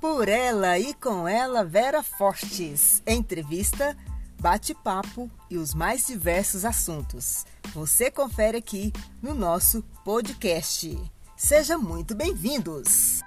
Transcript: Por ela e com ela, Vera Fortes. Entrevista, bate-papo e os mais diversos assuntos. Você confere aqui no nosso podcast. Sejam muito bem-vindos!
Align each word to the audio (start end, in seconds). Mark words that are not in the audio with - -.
Por 0.00 0.28
ela 0.28 0.78
e 0.78 0.92
com 0.94 1.26
ela, 1.26 1.64
Vera 1.64 2.02
Fortes. 2.02 3.02
Entrevista, 3.06 3.96
bate-papo 4.38 5.30
e 5.50 5.56
os 5.56 5.74
mais 5.74 6.06
diversos 6.06 6.64
assuntos. 6.64 7.46
Você 7.74 8.10
confere 8.10 8.58
aqui 8.58 8.92
no 9.22 9.34
nosso 9.34 9.82
podcast. 10.04 10.96
Sejam 11.36 11.80
muito 11.80 12.14
bem-vindos! 12.14 13.22